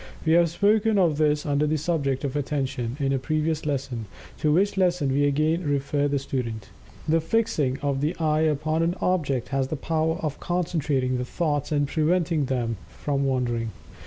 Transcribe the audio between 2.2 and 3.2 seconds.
of Attention, in a